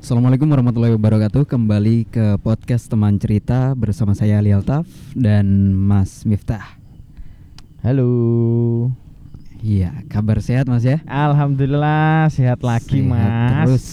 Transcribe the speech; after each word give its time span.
Assalamualaikum 0.00 0.48
warahmatullahi 0.48 0.96
wabarakatuh 0.96 1.44
Kembali 1.44 2.08
ke 2.08 2.40
podcast 2.40 2.88
teman 2.88 3.16
cerita 3.16 3.76
Bersama 3.76 4.16
saya 4.16 4.40
Ali 4.40 4.48
Altaf 4.50 4.88
Dan 5.12 5.76
Mas 5.76 6.24
Miftah 6.24 6.80
Halo. 7.80 8.92
Iya 9.60 9.92
kabar 10.08 10.40
sehat 10.40 10.68
mas 10.68 10.84
ya 10.84 11.00
Alhamdulillah 11.04 12.28
sehat 12.28 12.60
lagi 12.60 13.00
Sehat 13.00 13.08
mas. 13.08 13.52
Terus 13.68 13.84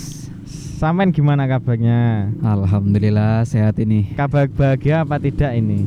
Samen 0.77 1.09
gimana 1.09 1.43
kabarnya? 1.43 2.31
Alhamdulillah 2.39 3.43
sehat 3.43 3.75
ini 3.77 4.11
Kabar 4.13 4.47
bahagia 4.47 5.03
apa 5.03 5.17
tidak 5.17 5.55
ini? 5.55 5.83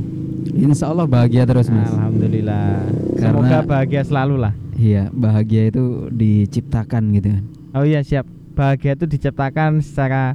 Insya 0.50 0.88
Allah 0.88 1.04
bahagia 1.04 1.44
terus 1.44 1.68
mas 1.68 1.88
Alhamdulillah. 1.90 2.88
Karena- 3.16 3.40
Semoga 3.40 3.58
bahagia 3.62 4.02
selalu 4.02 4.36
lah. 4.38 4.52
Iya 4.76 5.08
bahagia 5.10 5.68
itu 5.68 6.08
diciptakan 6.10 7.08
gitu 7.14 7.28
kan 7.32 7.44
Oh 7.72 7.84
iya 7.84 8.00
siap. 8.00 8.24
Bahagia 8.54 8.98
itu 8.98 9.06
diciptakan 9.06 9.80
secara 9.80 10.34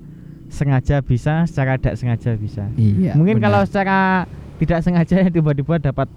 sengaja 0.50 1.02
bisa, 1.03 1.44
secara 1.49 1.76
tidak 1.76 1.95
sengaja 1.99 2.31
bisa. 2.39 2.63
Iya 2.80 3.13
Mungkin 3.17 3.38
benar. 3.41 3.45
kalau 3.49 3.62
secara 3.67 3.99
tidak 4.62 4.80
sengaja 4.81 5.27
tiba-tiba 5.35 5.76
dapat 5.81 6.08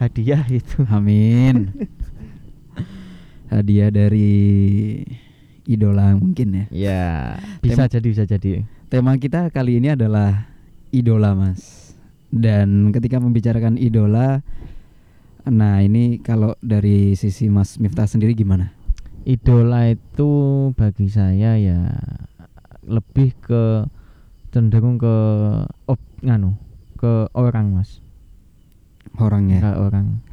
hadiah 0.00 0.42
gitu. 0.48 0.82
Amin 0.88 1.70
Hadiah 3.52 3.92
dari 3.92 4.32
idola 5.68 6.16
mungkin 6.16 6.48
ya 6.56 6.64
Ya, 6.72 7.04
bisa 7.60 7.84
jadi 7.84 8.06
bisa 8.08 8.24
jadi. 8.24 8.64
Tema 8.88 9.12
kita 9.20 9.52
kali 9.52 9.76
ini 9.76 9.92
adalah 9.92 10.48
idola, 10.88 11.36
Mas. 11.36 11.92
Dan 12.32 12.92
ketika 12.96 13.20
membicarakan 13.20 13.76
idola, 13.76 14.40
nah 15.44 15.84
ini 15.84 16.16
kalau 16.20 16.56
dari 16.64 17.12
sisi 17.12 17.52
Mas 17.52 17.76
Miftah 17.76 18.08
sendiri 18.08 18.32
gimana? 18.32 18.72
Idola 19.22 19.90
itu 19.90 20.30
bagi 20.74 21.06
saya 21.06 21.54
ya 21.58 21.94
lebih 22.82 23.34
ke 23.38 23.86
cenderung 24.50 24.98
ke 24.98 25.16
op 25.86 26.00
nganu 26.22 26.58
ke 26.98 27.30
orang 27.34 27.74
mas. 27.74 28.02
Orangnya. 29.18 29.60
ke 29.60 29.70
orang. 29.76 30.24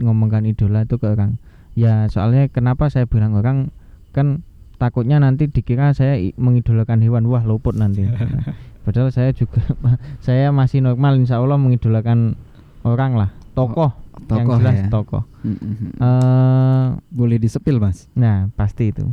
Ngomongkan 0.00 0.48
idola 0.48 0.84
itu 0.84 0.98
ke 0.98 1.06
orang. 1.06 1.38
Ya 1.76 2.06
soalnya 2.10 2.50
kenapa 2.50 2.90
saya 2.90 3.06
bilang 3.06 3.36
orang? 3.36 3.70
Kan 4.10 4.42
takutnya 4.80 5.22
nanti 5.22 5.46
dikira 5.46 5.92
saya 5.94 6.18
mengidolakan 6.40 7.04
hewan. 7.04 7.28
Wah 7.30 7.44
luput 7.46 7.76
nanti. 7.76 8.08
Padahal 8.84 9.14
saya 9.14 9.30
juga 9.32 9.62
saya 10.26 10.50
masih 10.50 10.82
normal. 10.82 11.20
Insya 11.20 11.38
Allah 11.40 11.60
mengidolakan 11.60 12.36
orang 12.84 13.16
lah 13.16 13.30
tokoh 13.54 13.90
yang 14.30 14.46
jelas 14.58 14.76
ya. 14.76 14.88
tokoh 14.90 15.22
Mm-mm. 15.46 15.94
eh 15.98 16.86
Boleh 17.14 17.38
disepil, 17.38 17.78
Mas. 17.78 18.10
Nah, 18.18 18.50
pasti 18.58 18.90
itu. 18.90 19.06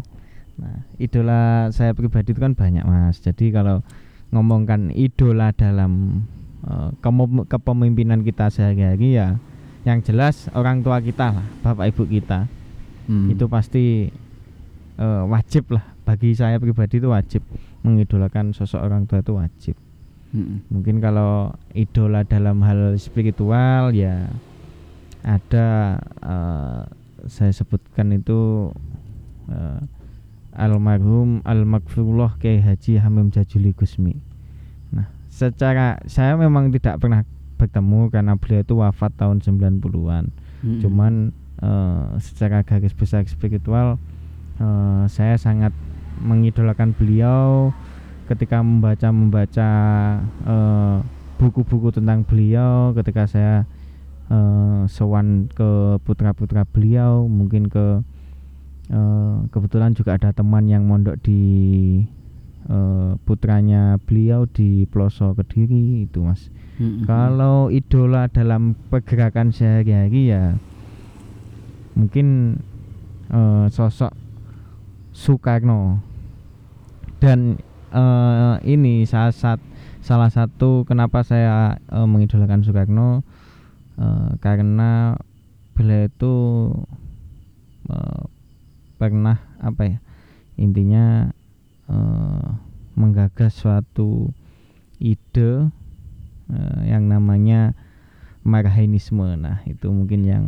Nah, 0.58 0.86
idola 0.98 1.70
saya 1.70 1.94
pribadi 1.94 2.34
itu 2.34 2.42
kan 2.42 2.58
banyak, 2.58 2.82
Mas. 2.84 3.22
Jadi 3.22 3.54
kalau 3.54 3.86
ngomongkan 4.34 4.90
idola 4.96 5.52
dalam 5.54 6.24
kemo- 7.02 7.46
kepemimpinan 7.50 8.22
kita 8.22 8.50
sehari-hari 8.54 9.18
ya 9.18 9.38
yang 9.82 10.00
jelas 10.06 10.46
orang 10.54 10.86
tua 10.86 11.02
kita 11.02 11.34
lah, 11.34 11.46
bapak 11.66 11.90
ibu 11.90 12.06
kita. 12.06 12.46
Hmm. 13.10 13.34
Itu 13.34 13.50
pasti 13.50 14.14
eh, 15.02 15.24
wajib 15.26 15.74
lah 15.74 15.84
bagi 16.06 16.38
saya 16.38 16.62
pribadi 16.62 17.02
itu 17.02 17.10
wajib 17.10 17.42
mengidolakan 17.82 18.54
sosok 18.54 18.82
orang 18.82 19.10
tua 19.10 19.26
itu 19.26 19.34
wajib. 19.34 19.76
Mm-mm. 20.32 20.64
Mungkin 20.72 21.04
kalau 21.04 21.52
idola 21.76 22.24
dalam 22.24 22.64
hal 22.64 22.96
spiritual 22.96 23.92
ya 23.92 24.32
ada 25.22 26.00
eh, 26.24 26.82
saya 27.28 27.52
sebutkan 27.52 28.16
itu 28.16 28.72
eh, 29.52 29.82
almarhum 30.56 31.44
almakfurullah 31.44 32.40
Kiai 32.40 32.64
Haji 32.64 33.00
Hamim 33.04 33.32
Jajuli 33.32 33.76
Gusmi. 33.76 34.16
Nah, 34.96 35.08
secara 35.28 36.00
saya 36.08 36.36
memang 36.40 36.72
tidak 36.72 37.00
pernah 37.04 37.24
bertemu 37.60 38.10
karena 38.10 38.34
beliau 38.40 38.62
itu 38.66 38.76
wafat 38.80 39.12
tahun 39.20 39.44
90-an. 39.44 40.26
Mm-mm. 40.64 40.80
Cuman 40.80 41.14
eh, 41.60 42.04
secara 42.24 42.64
garis 42.64 42.96
besar 42.96 43.28
spiritual 43.28 44.00
eh, 44.64 45.04
saya 45.12 45.36
sangat 45.36 45.76
mengidolakan 46.22 46.94
beliau 46.96 47.74
ketika 48.32 48.64
membaca 48.64 49.12
membaca 49.12 49.70
eh, 50.48 50.98
buku-buku 51.36 51.92
tentang 51.92 52.24
beliau 52.24 52.96
ketika 52.96 53.28
saya 53.28 53.68
eh, 54.32 54.88
sowan 54.88 55.52
ke 55.52 56.00
putra-putra 56.08 56.64
beliau 56.64 57.28
mungkin 57.28 57.68
ke 57.68 58.00
eh, 58.88 59.36
kebetulan 59.52 59.92
juga 59.92 60.16
ada 60.16 60.32
teman 60.32 60.72
yang 60.72 60.88
mondok 60.88 61.20
di 61.20 61.44
eh, 62.72 63.12
putranya 63.28 64.00
beliau 64.00 64.48
di 64.48 64.88
Ploso 64.88 65.36
Kediri 65.36 66.08
itu 66.08 66.24
mas 66.24 66.48
Mm-mm. 66.80 67.04
kalau 67.04 67.68
idola 67.68 68.32
dalam 68.32 68.80
pergerakan 68.88 69.52
sehari-hari 69.52 70.32
ya 70.32 70.56
mungkin 72.00 72.56
eh, 73.28 73.68
sosok 73.68 74.16
Soekarno 75.12 76.00
dan 77.20 77.60
eh, 77.92 78.56
ini 78.68 79.04
salah 79.06 79.36
sat, 79.36 79.60
salah 80.02 80.32
satu 80.32 80.88
kenapa 80.88 81.22
saya 81.22 81.78
eh, 81.92 82.08
mengidolakan 82.08 82.64
Soekarno 82.64 83.22
eh, 84.00 84.30
karena 84.40 85.16
beliau 85.76 86.08
itu 86.08 86.36
eh, 87.92 88.24
pernah 88.98 89.38
apa 89.60 89.82
ya 89.86 89.98
intinya 90.58 91.30
eh, 91.90 92.48
menggagas 92.96 93.56
suatu 93.56 94.32
ide 95.00 95.72
eh, 96.52 96.82
yang 96.86 97.08
namanya 97.10 97.74
marhainisme. 98.42 99.38
Nah, 99.38 99.62
itu 99.70 99.90
mungkin 99.90 100.26
yang 100.26 100.46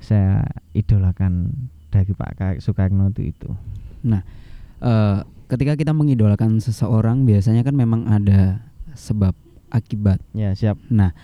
saya 0.00 0.44
idolakan 0.76 1.48
dari 1.88 2.12
Pak 2.12 2.30
Ka- 2.36 2.60
Soekarno 2.60 3.08
itu 3.12 3.32
itu. 3.32 3.50
Eh, 4.84 5.20
ketika 5.54 5.78
kita 5.78 5.94
mengidolakan 5.94 6.58
seseorang, 6.58 7.22
biasanya 7.22 7.62
kan 7.62 7.78
memang 7.78 8.10
ada 8.10 8.58
sebab 8.98 9.38
akibat. 9.70 10.18
Ya, 10.34 10.50
siap. 10.58 10.78
Nah, 10.90 11.14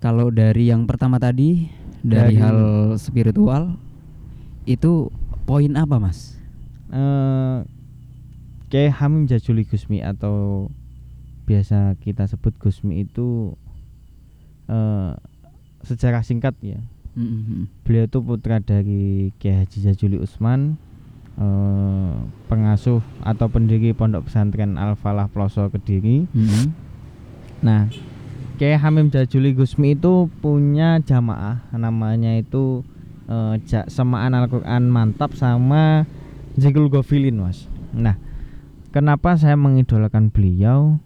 kalau 0.00 0.32
dari 0.32 0.72
yang 0.72 0.88
pertama 0.88 1.20
tadi 1.20 1.68
dari, 2.00 2.36
Dari- 2.36 2.40
hal 2.40 2.58
spiritual 2.96 3.76
itu 4.64 5.12
poin 5.44 5.76
apa, 5.76 6.00
Mas? 6.00 6.40
Eh 6.92 7.64
Hamim 8.92 9.24
Jajuli 9.24 9.64
Gusmi 9.64 10.04
atau 10.04 10.68
biasa 11.48 11.96
kita 11.96 12.28
sebut 12.28 12.52
Gusmi 12.60 13.08
itu 13.08 13.56
eh 14.68 15.12
sejarah 15.80 16.20
singkat 16.20 16.52
ya. 16.60 16.76
Mm-mm. 17.16 17.72
Beliau 17.88 18.04
itu 18.04 18.20
putra 18.20 18.60
dari 18.60 19.32
Kiai 19.40 19.64
Haji 19.64 19.78
Jajuli 19.88 20.20
Usman, 20.20 20.76
eh, 21.36 22.12
pengasuh 22.48 23.00
atau 23.22 23.46
pendiri 23.48 23.92
Pondok 23.92 24.28
Pesantren 24.28 24.80
Al 24.80 24.96
Falah 24.98 25.28
Ploso 25.30 25.68
Kediri. 25.70 26.26
Mm-mm. 26.32 26.66
Nah, 27.64 27.88
Kiai 28.56 28.76
Hamim 28.76 29.12
Jajuli 29.12 29.52
Gusmi 29.52 29.96
itu 29.96 30.28
punya 30.40 31.00
jamaah 31.04 31.64
namanya 31.72 32.36
itu 32.36 32.84
eh, 33.28 33.60
Semaan 33.88 34.36
Al-Qur'an 34.36 34.88
Mantap 34.88 35.36
sama 35.36 36.08
Zikul 36.56 36.88
Gofilin, 36.88 37.36
Mas. 37.36 37.68
Nah, 37.92 38.16
kenapa 38.92 39.36
saya 39.36 39.56
mengidolakan 39.60 40.32
beliau? 40.32 40.96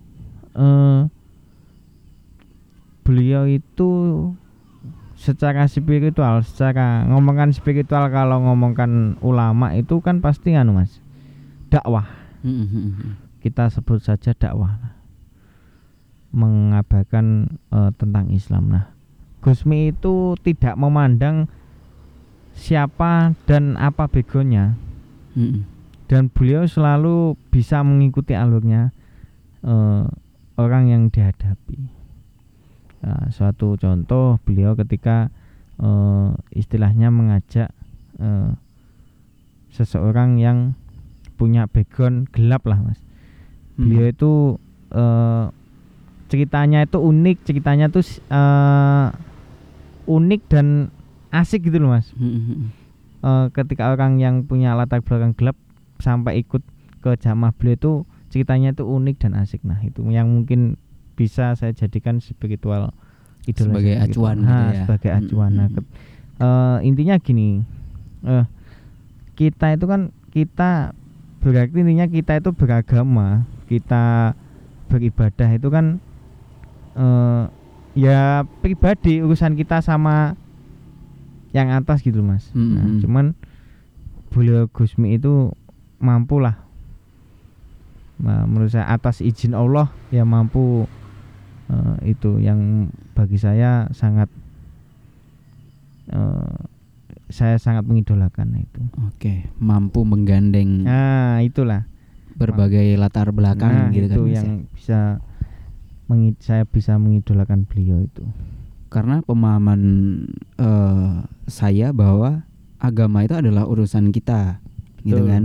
Eh 0.55 1.11
beliau 3.11 3.43
itu 3.51 3.91
secara 5.21 5.69
spiritual, 5.69 6.41
secara 6.41 7.05
ngomongkan 7.05 7.53
spiritual 7.53 8.09
kalau 8.09 8.41
ngomongkan 8.41 9.21
ulama 9.21 9.77
itu 9.77 10.01
kan 10.01 10.25
pasti 10.25 10.57
anu 10.57 10.81
Mas. 10.81 10.97
Dakwah 11.69 12.09
Mm-mm. 12.41 13.21
kita 13.45 13.69
sebut 13.69 14.01
saja 14.01 14.33
dakwah 14.33 14.81
mengabarkan 16.33 17.53
eh, 17.69 17.93
tentang 18.01 18.33
Islam. 18.33 18.73
Nah, 18.73 18.89
Gusmi 19.45 19.93
itu 19.93 20.41
tidak 20.41 20.81
memandang 20.81 21.53
siapa 22.57 23.37
dan 23.45 23.79
apa 23.79 24.11
begonya 24.11 24.75
dan 26.11 26.27
beliau 26.27 26.67
selalu 26.67 27.39
bisa 27.55 27.85
mengikuti 27.87 28.35
alurnya 28.35 28.91
eh, 29.63 30.05
orang 30.57 30.85
yang 30.89 31.03
dihadapi. 31.13 32.00
Nah, 33.01 33.33
suatu 33.33 33.81
contoh 33.81 34.37
beliau 34.45 34.77
ketika 34.77 35.33
eh, 35.81 36.31
istilahnya 36.53 37.09
mengajak 37.09 37.73
eh, 38.21 38.51
seseorang 39.73 40.37
yang 40.37 40.77
punya 41.41 41.65
background 41.65 42.29
gelap 42.35 42.67
lah 42.69 42.81
mas. 42.85 43.01
Beliau 43.81 44.13
itu 44.13 44.33
eh, 44.93 45.45
ceritanya 46.29 46.85
itu 46.85 47.01
unik, 47.01 47.37
ceritanya 47.49 47.89
tuh 47.89 48.05
eh, 48.29 49.09
unik 50.05 50.43
dan 50.53 50.93
asik 51.33 51.65
gitu 51.71 51.81
loh 51.81 51.97
mas. 51.97 52.13
Mm-mm. 52.19 52.81
Eh, 53.21 53.47
ketika 53.53 53.93
orang 53.93 54.17
yang 54.17 54.49
punya 54.49 54.73
latar 54.73 55.05
belakang 55.05 55.37
gelap 55.37 55.57
sampai 56.01 56.41
ikut 56.41 56.65
ke 57.05 57.21
jamaah 57.21 57.53
beliau 57.53 57.77
itu 57.77 57.93
ceritanya 58.33 58.73
itu 58.73 58.85
unik 58.89 59.17
dan 59.21 59.33
asik 59.37 59.61
nah 59.61 59.77
itu 59.85 60.01
yang 60.09 60.33
mungkin 60.33 60.81
bisa 61.21 61.53
saya 61.53 61.77
jadikan 61.77 62.17
spiritual 62.17 62.97
idola 63.45 63.77
Sebagai 63.77 63.93
saya 63.93 64.09
gitu. 64.09 64.25
acuan 64.25 64.37
Nah, 64.41 64.49
gitu 64.49 64.65
ya. 64.65 64.81
sebagai 64.81 65.11
acuan 65.13 65.51
Nah, 65.53 65.69
ke- 65.69 65.91
eh, 66.39 66.77
intinya 66.83 67.17
gini 67.21 67.61
eh 68.23 68.45
kita 69.37 69.73
itu 69.73 69.85
kan 69.85 70.01
kita 70.29 70.97
berarti 71.41 71.77
intinya 71.77 72.07
kita 72.07 72.41
itu 72.41 72.51
beragama 72.53 73.45
kita 73.65 74.33
beribadah 74.89 75.51
itu 75.51 75.69
kan 75.69 76.01
eh 76.97 77.45
ya 77.93 78.45
pribadi 78.61 79.21
urusan 79.21 79.53
kita 79.55 79.81
sama 79.81 80.33
yang 81.51 81.69
atas 81.69 82.01
gitu 82.01 82.23
mas 82.23 82.49
nah, 82.55 82.81
Mm-mm. 82.81 83.01
cuman 83.03 83.27
beliau 84.29 84.65
Gusmi 84.71 85.17
itu 85.17 85.53
mampu 85.99 86.41
lah 86.41 86.57
Nah, 88.21 88.45
menurut 88.45 88.69
saya 88.69 88.85
atas 88.85 89.25
izin 89.25 89.57
Allah 89.57 89.89
ya 90.13 90.29
mampu 90.29 90.85
eh, 91.71 92.11
itu 92.11 92.43
yang 92.43 92.91
bagi 93.15 93.39
saya 93.39 93.87
sangat 93.95 94.27
eh, 96.11 96.57
saya 97.31 97.57
sangat 97.63 97.87
mengidolakan 97.87 98.59
itu 98.59 98.83
Oke, 99.07 99.47
mampu 99.63 100.03
menggandeng 100.03 100.83
nah 100.83 101.39
itulah 101.41 101.87
berbagai 102.35 102.97
latar 102.99 103.31
belakang 103.31 103.91
nah, 103.91 103.95
gitu 103.95 104.07
kan. 104.11 104.17
itu 104.17 104.23
ya. 104.27 104.35
yang 104.43 104.49
bisa 104.75 105.01
mengi- 106.11 106.41
saya 106.43 106.67
bisa 106.67 106.99
mengidolakan 106.99 107.69
beliau 107.69 108.03
itu 108.03 108.27
Karena 108.91 109.23
pemahaman 109.23 109.81
eh, 110.59 111.13
saya 111.47 111.95
bahwa 111.95 112.43
agama 112.83 113.23
itu 113.23 113.39
adalah 113.39 113.71
urusan 113.71 114.11
kita, 114.11 114.59
gitu 115.07 115.23
Betul. 115.23 115.31
kan. 115.31 115.43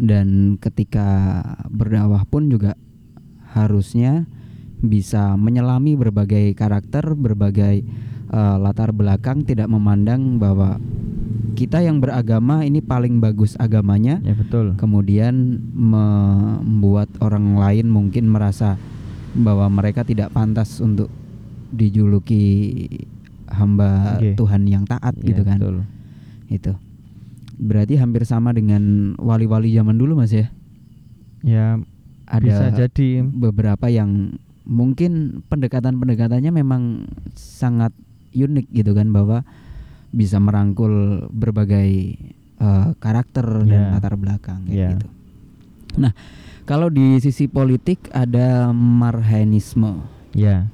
Dan 0.00 0.56
ketika 0.56 1.08
berdakwah 1.68 2.24
pun 2.24 2.48
juga 2.48 2.72
harusnya 3.52 4.24
bisa 4.82 5.38
menyelami 5.38 5.94
berbagai 5.94 6.52
karakter, 6.52 7.14
berbagai 7.14 7.86
eh, 8.28 8.56
latar 8.58 8.90
belakang, 8.90 9.46
tidak 9.46 9.70
memandang 9.70 10.36
bahwa 10.36 10.76
kita 11.52 11.78
yang 11.78 12.00
beragama 12.00 12.64
ini 12.64 12.80
paling 12.80 13.20
bagus 13.20 13.54
agamanya, 13.56 14.18
ya 14.24 14.34
betul. 14.34 14.74
Kemudian 14.74 15.60
membuat 15.72 17.12
orang 17.20 17.54
lain 17.54 17.86
mungkin 17.86 18.26
merasa 18.26 18.80
bahwa 19.32 19.68
mereka 19.68 20.02
tidak 20.02 20.32
pantas 20.32 20.80
untuk 20.80 21.08
dijuluki 21.72 22.84
hamba 23.48 24.16
Oke. 24.16 24.32
Tuhan 24.36 24.64
yang 24.64 24.84
taat 24.84 25.12
Ya, 25.20 25.32
gitu 25.32 25.42
kan. 25.44 25.56
betul. 25.60 25.76
itu. 26.48 26.72
Berarti 27.56 27.94
hampir 27.96 28.24
sama 28.24 28.52
dengan 28.52 29.14
wali-wali 29.20 29.72
zaman 29.72 29.96
dulu 29.96 30.18
mas 30.18 30.32
ya? 30.32 30.48
Ya 31.44 31.76
ada 32.24 32.42
bisa 32.42 32.64
jadi. 32.72 33.24
beberapa 33.24 33.88
yang 33.88 34.36
mungkin 34.64 35.42
pendekatan-pendekatannya 35.46 36.50
memang 36.50 37.06
sangat 37.32 37.90
unik 38.32 38.70
gitu 38.70 38.92
kan 38.92 39.10
bahwa 39.10 39.42
bisa 40.08 40.36
merangkul 40.36 41.26
berbagai 41.28 42.16
eh, 42.56 42.88
karakter 42.96 43.66
dan 43.66 43.90
Ya. 43.90 43.90
latar 43.90 44.14
belakang 44.14 44.62
kayak 44.64 44.76
Ya. 44.76 44.88
gitu. 44.94 45.06
Nah, 45.98 46.12
kalau 46.62 46.86
di 46.86 47.18
sisi 47.18 47.44
politik 47.44 48.06
ada 48.10 48.70
marhanisme. 48.70 50.06
ya 50.30 50.70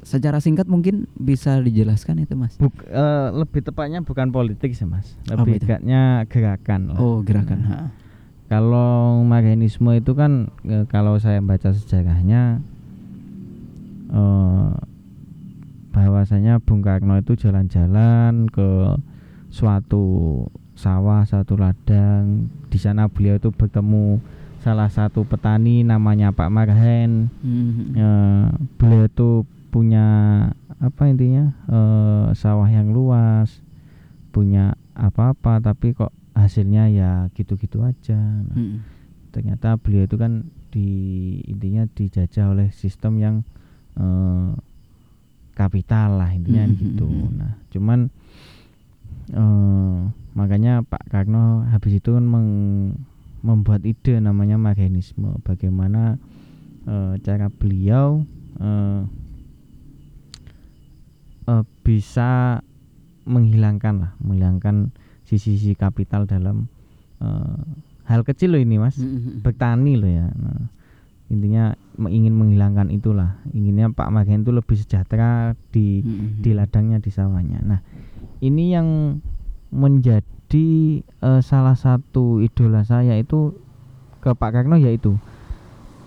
Secara 0.00 0.40
singkat 0.40 0.64
mungkin 0.66 1.06
bisa 1.14 1.60
dijelaskan 1.60 2.24
itu, 2.24 2.34
Mas. 2.34 2.56
Buk, 2.56 2.72
eh, 2.82 3.28
lebih 3.30 3.60
tepatnya 3.60 4.00
bukan 4.00 4.32
politik 4.32 4.72
sih 4.72 4.82
mas 4.82 5.12
lebih 5.28 5.60
itu? 5.60 5.68
dekatnya 5.68 6.24
gerakan 6.26 6.80
lah. 6.90 6.98
Oh, 6.98 7.20
gerakan. 7.20 7.58
Nah. 7.62 7.88
Kalau 8.48 9.22
Marxisme 9.22 9.94
itu 9.94 10.16
kan 10.16 10.50
eh, 10.64 10.82
kalau 10.88 11.20
saya 11.20 11.38
baca 11.38 11.70
sejarahnya 11.70 12.58
eh 14.10 14.70
bahwasanya 15.90 16.62
Bung 16.62 16.86
Karno 16.86 17.18
itu 17.18 17.34
jalan-jalan 17.34 18.46
ke 18.46 18.94
suatu 19.50 20.46
sawah, 20.78 21.26
satu 21.26 21.58
ladang. 21.58 22.46
Di 22.70 22.78
sana 22.78 23.10
beliau 23.10 23.36
itu 23.36 23.50
bertemu 23.50 24.22
salah 24.62 24.86
satu 24.86 25.26
petani 25.26 25.82
namanya 25.82 26.30
Pak 26.30 26.50
Marhen. 26.52 27.32
Hmm. 27.42 27.96
Eh, 27.96 28.46
beliau 28.78 29.10
itu 29.10 29.30
punya 29.74 30.06
apa 30.80 31.02
intinya 31.10 31.52
eh, 31.68 32.26
sawah 32.38 32.70
yang 32.70 32.94
luas, 32.94 33.60
punya 34.30 34.78
apa-apa 34.94 35.58
tapi 35.58 35.92
kok 35.92 36.14
hasilnya 36.38 36.86
ya 36.88 37.12
gitu-gitu 37.34 37.82
aja. 37.82 38.16
Nah, 38.16 38.54
Hmm. 38.54 38.86
ternyata 39.34 39.74
beliau 39.76 40.06
itu 40.06 40.16
kan 40.16 40.46
di 40.70 40.88
intinya 41.50 41.82
dijajah 41.90 42.54
oleh 42.54 42.70
sistem 42.70 43.18
yang 43.18 43.36
eh, 43.96 44.50
kapital 45.54 46.16
lah 46.16 46.30
intinya 46.32 46.64
Mm, 46.68 46.76
gitu. 46.78 47.06
mm, 47.08 47.20
mm. 47.26 47.30
Nah, 47.36 47.52
cuman 47.68 47.98
eh, 49.30 49.96
makanya 50.32 50.82
Pak 50.82 51.10
Karno 51.10 51.66
habis 51.68 51.98
itu 51.98 52.14
kan 52.14 52.24
meng- 52.24 52.96
membuat 53.40 53.82
ide 53.84 54.20
namanya 54.20 54.60
Marxisme. 54.60 55.36
Bagaimana 55.42 56.16
eh, 56.86 57.14
cara 57.20 57.48
beliau 57.50 58.24
eh, 58.60 59.00
eh, 61.48 61.64
bisa 61.84 62.60
menghilangkan 63.28 63.94
lah, 64.00 64.12
menghilangkan 64.20 64.90
sisi-sisi 65.28 65.76
kapital 65.78 66.26
dalam 66.26 66.66
eh, 67.22 67.60
hal 68.08 68.26
kecil 68.26 68.56
loh 68.56 68.60
ini 68.62 68.80
mas 68.80 68.98
Hmm. 68.98 69.38
bertani 69.40 69.94
loh 69.94 70.10
ya 70.10 70.26
nah, 70.34 70.66
intinya 71.30 71.78
ingin 71.96 72.34
menghilangkan 72.34 72.90
itulah. 72.90 73.38
Inginnya 73.54 73.88
Pak 73.94 74.10
Magen 74.10 74.42
itu 74.42 74.50
lebih 74.50 74.74
sejahtera 74.74 75.54
di 75.70 76.02
Hmm. 76.02 76.42
di 76.42 76.50
ladangnya 76.52 76.98
di 76.98 77.10
sawahnya. 77.14 77.62
Nah 77.62 77.80
ini 78.42 78.74
yang 78.74 79.18
menjadi 79.70 81.00
eh, 81.06 81.40
salah 81.46 81.78
satu 81.78 82.42
idola 82.42 82.82
saya 82.82 83.14
itu 83.14 83.54
ke 84.18 84.34
Pak 84.34 84.50
Karno 84.50 84.74
yaitu 84.74 85.14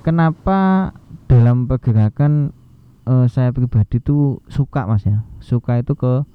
kenapa 0.03 0.91
dalam 1.31 1.71
pergerakan 1.71 2.51
eh, 3.07 3.27
saya 3.31 3.55
pribadi 3.55 4.03
itu 4.03 4.43
suka 4.51 4.83
mas 4.83 5.07
ya? 5.07 5.23
Suka 5.39 5.79
itu 5.79 5.95
ke 5.95 6.27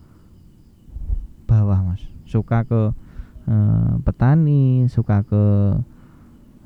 bawah 1.44 1.84
mas. 1.84 2.00
Suka 2.24 2.64
ke 2.64 2.96
eh, 3.44 3.92
petani 4.00 4.88
suka 4.88 5.20
ke 5.28 5.44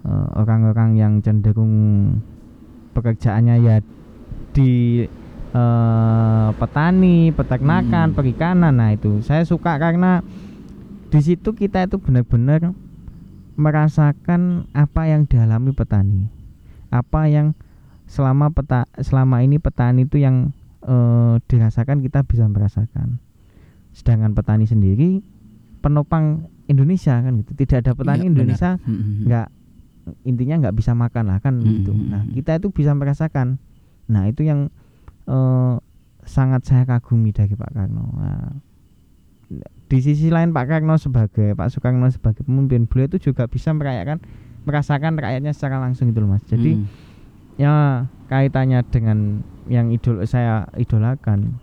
orang-orang 0.05 0.95
yang 0.95 1.13
cenderung 1.19 1.73
pekerjaannya 2.93 3.57
ya 3.61 3.77
di 4.53 5.05
eh, 5.53 6.49
petani 6.57 7.31
peternakan 7.31 8.11
Hmm. 8.11 8.17
perikanan 8.17 8.75
nah 8.75 8.91
itu 8.91 9.21
saya 9.21 9.45
suka 9.45 9.77
karena 9.77 10.21
di 11.09 11.21
situ 11.21 11.53
kita 11.53 11.85
itu 11.85 12.01
benar-benar 12.01 12.73
merasakan 13.55 14.67
apa 14.73 15.07
yang 15.07 15.29
dialami 15.29 15.71
petani 15.71 16.27
apa 16.89 17.29
yang 17.29 17.53
selama 18.09 18.49
peta 18.49 18.89
selama 18.99 19.41
ini 19.41 19.57
petani 19.57 20.05
itu 20.05 20.19
yang 20.19 20.51
eh, 20.83 21.35
dirasakan 21.47 22.01
kita 22.01 22.25
bisa 22.25 22.49
merasakan 22.49 23.21
sedangkan 23.93 24.33
petani 24.33 24.65
sendiri 24.65 25.21
penopang 25.79 26.49
Indonesia 26.65 27.13
kan 27.15 27.37
gitu 27.39 27.53
tidak 27.55 27.85
ada 27.85 27.93
petani 27.93 28.25
Iya, 28.25 28.31
Indonesia 28.33 28.71
benar. 28.75 28.89
Hmm. 28.89 29.21
nggak 29.29 29.49
intinya 30.27 30.67
nggak 30.67 30.77
bisa 30.77 30.93
makan 30.93 31.31
lah 31.31 31.39
kan 31.39 31.59
Hmm, 31.59 31.67
gitu 31.69 31.93
hmm, 31.95 32.07
nah 32.11 32.23
hmm. 32.27 32.35
kita 32.35 32.59
itu 32.59 32.69
bisa 32.75 32.91
merasakan. 32.93 33.59
Nah 34.11 34.27
itu 34.27 34.43
yang 34.43 34.69
eh, 35.27 35.75
sangat 36.23 36.67
saya 36.67 36.83
kagumi 36.87 37.31
dari 37.31 37.55
Pak 37.55 37.71
Karno. 37.71 38.07
Nah, 38.19 38.55
di 39.91 39.99
sisi 40.01 40.33
lain 40.33 40.51
Pak 40.51 40.67
Karno 40.67 40.97
sebagai 40.97 41.53
Pak 41.53 41.69
Soekarno 41.71 42.09
sebagai 42.09 42.43
pemimpin 42.47 42.89
beliau 42.89 43.07
itu 43.13 43.31
juga 43.31 43.45
bisa 43.47 43.71
merayakan 43.77 44.19
merasakan 44.63 45.19
rakyatnya 45.19 45.53
secara 45.53 45.83
langsung 45.83 46.09
gitu 46.11 46.23
loh 46.25 46.35
mas. 46.35 46.43
Jadi 46.47 46.79
Hmm. 46.79 46.87
ya 47.61 47.75
kaitannya 48.33 48.81
dengan 48.89 49.45
yang 49.69 49.93
idol 49.93 50.25
saya 50.25 50.67
idolakan 50.75 51.61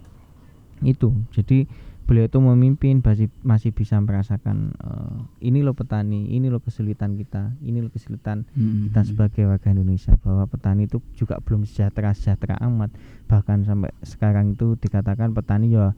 itu. 0.86 1.12
Jadi 1.36 1.68
beliau 2.10 2.26
itu 2.26 2.42
memimpin 2.42 3.00
masih 3.00 3.30
masih 3.40 3.70
bisa 3.70 3.94
merasakan 3.96 4.74
eh, 4.76 5.16
ini 5.46 5.62
loh 5.62 5.72
petani 5.72 6.26
ini 6.28 6.50
loh 6.50 6.58
kesulitan 6.58 7.14
kita 7.14 7.54
ini 7.62 7.80
loh 7.80 7.88
kesulitan 7.88 8.50
Hmm. 8.50 8.90
kita 8.90 9.06
sebagai 9.06 9.46
warga 9.46 9.70
Indonesia 9.70 10.18
bahwa 10.18 10.44
petani 10.44 10.84
itu 10.84 10.98
juga 11.14 11.38
belum 11.38 11.64
sejahtera 11.64 12.12
sejahtera 12.12 12.58
amat 12.60 12.90
bahkan 13.26 13.62
sampai 13.62 13.94
sekarang 14.02 14.52
itu 14.52 14.74
dikatakan 14.76 15.32
petani 15.32 15.70
ya 15.70 15.94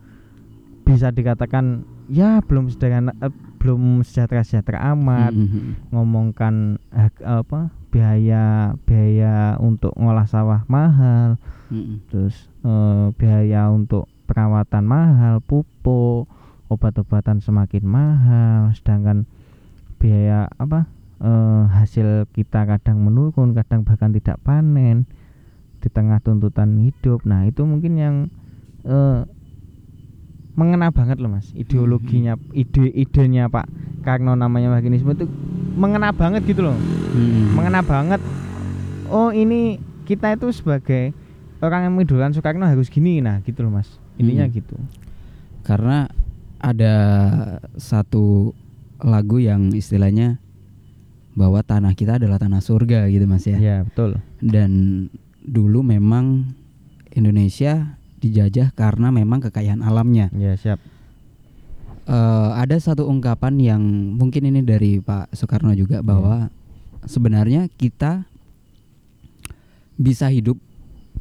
bisa 0.82 1.08
dikatakan 1.10 1.88
ya 2.06 2.44
belum 2.44 2.68
sederhana 2.68 3.16
eh, 3.18 3.32
belum 3.56 4.04
sejahtera 4.04 4.44
sejahtera 4.44 4.92
amat 4.92 5.32
Hmm. 5.32 5.80
ngomongkan 5.90 6.56
hak- 6.90 7.24
apa 7.24 7.72
biaya 7.88 8.76
biaya 8.82 9.56
untuk 9.58 9.96
ngolah 9.96 10.26
sawah 10.26 10.68
mahal 10.68 11.40
Hmm. 11.68 12.04
terus 12.06 12.36
eh, 12.62 13.08
biaya 13.16 13.72
untuk 13.72 14.12
perawatan 14.32 14.88
mahal 14.88 15.44
pupuk 15.44 16.32
obat-obatan 16.72 17.44
semakin 17.44 17.84
mahal 17.84 18.72
sedangkan 18.72 19.28
biaya 20.00 20.48
apa 20.56 20.88
eh, 21.20 21.64
hasil 21.68 22.32
kita 22.32 22.64
kadang 22.64 23.04
menurun 23.04 23.52
kadang 23.52 23.84
bahkan 23.84 24.16
tidak 24.16 24.40
panen 24.40 25.04
di 25.82 25.90
tengah 25.90 26.22
tuntutan 26.24 26.80
hidup. 26.80 27.28
Nah 27.28 27.44
itu 27.44 27.68
mungkin 27.68 27.94
yang 28.00 28.16
eh, 28.88 29.28
mengena 30.56 30.96
banget 30.96 31.20
loh 31.20 31.36
mas. 31.36 31.52
Ideologinya 31.52 32.40
ide 32.56 32.88
idenya 32.88 33.52
Pak 33.52 33.68
Karno 34.02 34.34
namanya 34.34 34.74
Marxinisme 34.74 35.14
itu 35.14 35.28
mengena 35.76 36.16
banget 36.16 36.48
gitu 36.48 36.66
loh. 36.66 36.78
Mm-mm. 37.12 37.54
mengena 37.54 37.84
banget. 37.84 38.24
Oh 39.12 39.36
ini 39.36 39.78
kita 40.08 40.40
itu 40.40 40.50
sebagai 40.56 41.12
orang 41.60 41.86
yang 41.86 41.94
mengidolakan 42.00 42.34
Soekarno 42.34 42.66
harus 42.66 42.90
gini. 42.90 43.22
Nah 43.22 43.44
gitu 43.46 43.62
loh 43.62 43.76
mas 43.76 44.01
intinya 44.18 44.48
Hmm. 44.48 44.56
gitu. 44.56 44.76
Karena 45.62 46.10
ada 46.58 46.96
satu 47.78 48.54
lagu 49.02 49.42
yang 49.42 49.74
istilahnya 49.74 50.38
bahwa 51.34 51.64
tanah 51.64 51.96
kita 51.96 52.20
adalah 52.20 52.38
tanah 52.38 52.60
surga 52.60 53.08
gitu 53.10 53.26
mas 53.26 53.48
ya. 53.48 53.58
Ya 53.58 53.78
betul. 53.88 54.20
Dan 54.44 55.08
dulu 55.42 55.82
memang 55.82 56.54
Indonesia 57.12 57.98
dijajah 58.22 58.76
karena 58.78 59.10
memang 59.10 59.42
kekayaan 59.42 59.82
alamnya. 59.82 60.30
Ya 60.38 60.54
siap. 60.54 60.78
Eh, 62.06 62.50
ada 62.58 62.76
satu 62.78 63.08
ungkapan 63.08 63.58
yang 63.58 63.82
mungkin 64.18 64.50
ini 64.50 64.62
dari 64.62 65.00
Pak 65.00 65.34
Soekarno 65.34 65.72
juga 65.74 66.02
bahwa 66.04 66.50
sebenarnya 67.08 67.70
kita 67.74 68.26
bisa 69.96 70.30
hidup 70.30 70.58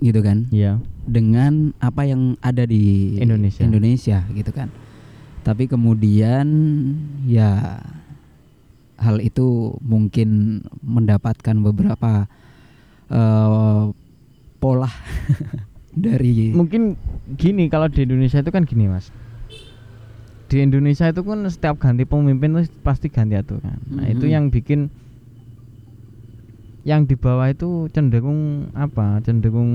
gitu 0.00 0.20
kan? 0.24 0.48
Ya 0.50 0.80
dengan 1.04 1.72
apa 1.78 2.04
yang 2.04 2.36
ada 2.40 2.64
di 2.64 3.16
Indonesia. 3.16 3.62
Indonesia 3.62 4.18
gitu 4.30 4.50
kan. 4.50 4.68
Tapi 5.40 5.64
kemudian 5.66 6.46
ya 7.24 7.80
hal 9.00 9.16
itu 9.18 9.72
mungkin 9.80 10.60
mendapatkan 10.84 11.56
beberapa 11.64 12.28
eh, 13.08 13.84
pola 14.60 14.92
dari 15.96 16.52
mungkin 16.52 17.00
gini 17.34 17.72
kalau 17.72 17.88
di 17.88 18.04
Indonesia 18.04 18.44
itu 18.44 18.52
kan 18.52 18.68
gini 18.68 18.86
mas 18.86 19.08
di 20.52 20.60
Indonesia 20.60 21.08
itu 21.08 21.24
kan 21.24 21.40
setiap 21.48 21.80
ganti 21.80 22.04
pemimpin 22.04 22.52
tuh 22.52 22.68
pasti 22.84 23.08
ganti 23.08 23.40
aturan 23.40 23.80
nah 23.88 24.04
itu 24.04 24.28
Mhm. 24.28 24.32
yang 24.36 24.44
bikin 24.52 24.92
yang 26.84 27.04
di 27.04 27.16
bawah 27.16 27.48
itu 27.48 27.88
cenderung 27.88 28.68
apa 28.72 29.24
cenderung 29.24 29.72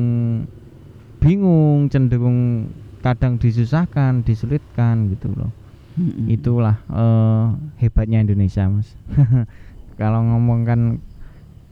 bingung 1.26 1.90
cenderung 1.90 2.70
kadang 3.02 3.42
disusahkan 3.42 4.22
disulitkan 4.22 5.10
gitu 5.10 5.34
loh. 5.34 5.50
Itulah 6.30 6.78
eh, 6.92 7.46
hebatnya 7.82 8.22
Indonesia 8.22 8.70
mas. 8.70 8.94
Kalau 10.00 10.22
ngomongkan 10.22 11.02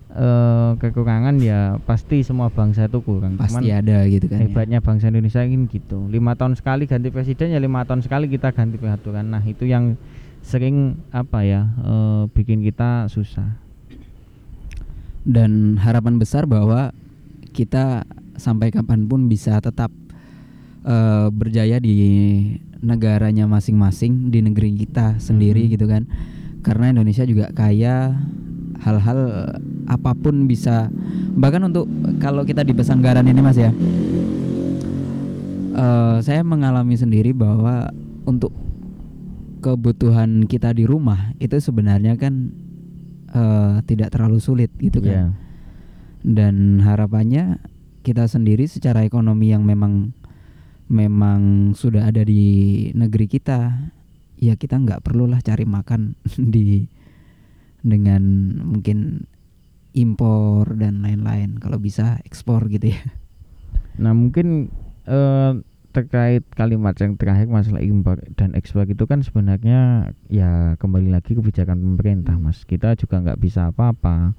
eh, 0.10 0.72
kekurangan 0.82 1.38
ya 1.38 1.78
pasti 1.86 2.26
semua 2.26 2.50
bangsa 2.50 2.90
itu 2.90 2.98
kurang. 3.06 3.38
Pasti 3.38 3.70
Cuman 3.70 3.82
ada 3.86 3.98
gitu 4.10 4.26
kan. 4.26 4.42
ya. 4.42 4.50
hebatnya 4.50 4.80
bangsa 4.82 5.14
Indonesia 5.14 5.46
ini 5.46 5.70
gitu. 5.70 6.10
Lima 6.10 6.34
tahun 6.34 6.58
sekali 6.58 6.90
ganti 6.90 7.14
presiden 7.14 7.54
ya 7.54 7.60
lima 7.62 7.86
tahun 7.86 8.02
sekali 8.02 8.26
kita 8.26 8.50
ganti 8.56 8.82
peraturan. 8.82 9.30
Nah 9.30 9.44
itu 9.46 9.70
yang 9.70 10.02
sering 10.42 10.98
apa 11.14 11.46
ya 11.46 11.70
eh, 11.84 12.24
bikin 12.34 12.66
kita 12.66 13.06
susah. 13.12 13.62
Dan 15.24 15.80
harapan 15.80 16.20
besar 16.20 16.44
bahwa 16.44 16.92
kita 17.56 18.04
sampai 18.36 18.70
kapan 18.70 19.06
pun 19.06 19.26
bisa 19.26 19.60
tetap 19.60 19.90
eh, 20.84 21.28
berjaya 21.32 21.80
di 21.80 21.96
negaranya 22.80 23.48
masing-masing 23.48 24.28
di 24.28 24.44
negeri 24.44 24.76
kita 24.76 25.16
sendiri 25.16 25.64
Mhm. 25.64 25.72
gitu 25.72 25.86
kan. 25.88 26.04
Karena 26.60 26.92
Indonesia 26.92 27.24
juga 27.24 27.48
kaya 27.50 28.20
hal-hal 28.80 29.20
apa 29.86 30.12
pun 30.12 30.44
bisa 30.44 30.92
bahkan 31.34 31.64
untuk 31.64 31.88
kalau 32.20 32.44
kita 32.44 32.62
di 32.62 32.76
Pesanggaran 32.76 33.24
ini 33.24 33.40
Mas 33.40 33.56
ya. 33.56 33.72
eh, 35.74 36.18
saya 36.20 36.44
mengalami 36.44 36.94
sendiri 36.94 37.32
bahwa 37.32 37.90
untuk 38.24 38.52
kebutuhan 39.60 40.44
kita 40.44 40.76
di 40.76 40.84
rumah 40.84 41.32
itu 41.40 41.56
sebenarnya 41.58 42.20
kan 42.20 42.52
eh, 43.32 43.74
tidak 43.86 44.12
terlalu 44.12 44.38
sulit 44.38 44.70
gitu 44.78 45.00
kan 45.00 45.08
ya 45.08 45.26
dan 46.24 46.80
harapannya 46.80 47.60
kita 48.04 48.28
sendiri 48.28 48.68
secara 48.68 49.08
ekonomi 49.08 49.56
yang 49.56 49.64
memang 49.64 50.12
memang 50.92 51.72
sudah 51.74 52.12
ada 52.12 52.22
di 52.28 52.92
negeri 52.92 53.32
kita 53.32 53.90
ya 54.38 54.60
kita 54.60 54.76
nggak 54.76 55.02
perlulah 55.08 55.40
cari 55.40 55.64
makan 55.64 56.20
di 56.54 56.86
dengan 57.84 58.24
mungkin 58.64 59.28
impor 59.94 60.74
dan 60.76 61.06
lain-lain 61.06 61.62
kalau 61.62 61.78
bisa 61.80 62.20
ekspor 62.28 62.68
gitu 62.68 62.92
ya. 62.92 63.04
Nah 64.02 64.12
mungkin 64.12 64.74
eh, 65.06 65.54
terkait 65.94 66.42
kalimat 66.58 66.98
yang 66.98 67.14
terakhir 67.16 67.46
masalah 67.46 67.84
impor 67.86 68.18
dan 68.34 68.58
ekspor 68.58 68.90
itu 68.90 69.06
kan 69.06 69.22
sebenarnya 69.22 70.12
ya 70.26 70.74
kembali 70.82 71.14
lagi 71.14 71.38
kebijakan 71.38 71.78
pemerintah 71.78 72.36
mas. 72.42 72.66
Kita 72.66 72.98
juga 72.98 73.22
nggak 73.22 73.40
bisa 73.40 73.70
apa-apa. 73.70 74.34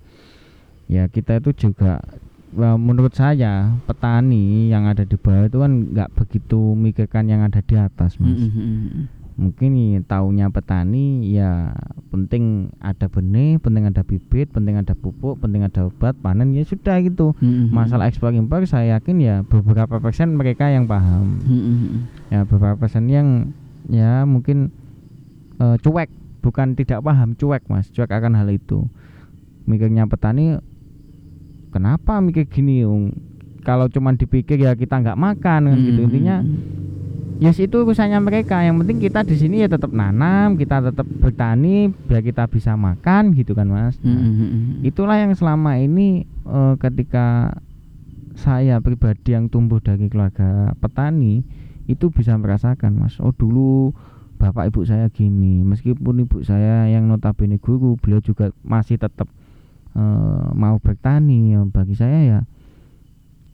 Ya 0.91 1.07
kita 1.07 1.39
itu 1.39 1.55
juga 1.55 2.03
menurut 2.55 3.11
saya 3.15 3.75
petani 3.85 4.71
yang 4.71 4.87
ada 4.87 5.03
di 5.03 5.19
bawah 5.19 5.51
itu 5.51 5.59
kan 5.59 5.73
nggak 5.91 6.11
begitu 6.15 6.79
mikirkan 6.79 7.27
yang 7.27 7.43
ada 7.43 7.59
di 7.59 7.75
atas 7.75 8.15
mas 8.23 8.39
Mm-mm. 8.39 9.11
mungkin 9.35 9.75
nih 9.75 9.93
taunya 10.07 10.47
petani 10.47 11.35
ya 11.35 11.75
penting 12.15 12.71
ada 12.79 13.11
benih 13.11 13.59
penting 13.59 13.91
ada 13.91 14.07
bibit 14.07 14.55
penting 14.55 14.79
ada 14.79 14.95
pupuk 14.95 15.43
penting 15.43 15.67
ada 15.67 15.91
obat 15.91 16.15
panen 16.23 16.55
ya 16.55 16.63
sudah 16.63 17.03
gitu 17.03 17.35
Mm-mm. 17.43 17.75
masalah 17.75 18.07
ekspor 18.07 18.31
impor 18.31 18.63
saya 18.71 18.99
yakin 19.03 19.19
ya 19.19 19.43
beberapa 19.43 19.99
persen 19.99 20.39
mereka 20.39 20.71
yang 20.71 20.87
paham 20.87 21.43
Mm-mm. 21.43 22.07
ya 22.31 22.47
beberapa 22.47 22.79
persen 22.87 23.11
yang 23.11 23.51
ya 23.91 24.23
mungkin 24.23 24.71
eh, 25.59 25.77
cuek 25.83 26.11
bukan 26.39 26.79
tidak 26.79 27.03
paham 27.03 27.35
cuek 27.35 27.67
mas 27.67 27.91
cuek 27.91 28.15
akan 28.15 28.39
hal 28.39 28.47
itu 28.47 28.87
mikirnya 29.67 30.07
petani 30.07 30.61
kenapa 31.75 32.23
mikir 32.23 32.47
gini 32.47 32.87
Ung? 32.87 33.11
kalau 33.65 33.89
cuman 33.89 34.15
dipikir 34.21 34.61
ya 34.61 34.77
kita 34.77 35.01
nggak 35.01 35.19
makan 35.19 35.61
kan 35.73 35.79
gitu 35.81 36.05
Mm-mm. 36.05 36.09
intinya 36.13 36.37
Yes 37.43 37.59
itu 37.59 37.83
urusannya 37.83 38.23
mereka. 38.23 38.63
Yang 38.63 38.87
penting 38.87 38.99
kita 39.03 39.27
di 39.27 39.35
sini 39.35 39.67
ya 39.67 39.69
tetap 39.69 39.91
nanam, 39.91 40.55
kita 40.55 40.79
tetap 40.79 41.03
bertani 41.19 41.91
biar 41.91 42.23
kita 42.23 42.47
bisa 42.47 42.79
makan 42.79 43.35
gitu 43.35 43.59
kan 43.59 43.67
mas. 43.67 43.99
Nah, 44.07 44.15
Mm-mm. 44.15 44.87
itulah 44.87 45.19
yang 45.19 45.35
selama 45.35 45.75
ini 45.83 46.31
eh, 46.47 46.75
ketika 46.79 47.59
saya 48.39 48.79
pribadi 48.79 49.35
yang 49.35 49.51
tumbuh 49.51 49.83
dari 49.83 50.07
keluarga 50.07 50.79
petani 50.79 51.43
itu 51.91 52.07
bisa 52.15 52.39
merasakan 52.39 53.03
mas. 53.03 53.19
Oh 53.19 53.35
dulu 53.35 53.91
bapak 54.39 54.71
ibu 54.71 54.87
saya 54.87 55.11
gini, 55.11 55.67
meskipun 55.67 56.23
ibu 56.23 56.39
saya 56.47 56.87
yang 56.87 57.11
notabene 57.11 57.59
guru, 57.59 57.99
beliau 57.99 58.23
juga 58.23 58.55
masih 58.63 58.95
tetap 58.95 59.27
eh, 59.95 60.47
mau 60.53 60.77
bertani. 60.77 61.53
Ya, 61.53 61.63
bagi 61.65 61.95
saya 61.95 62.21
ya 62.21 62.41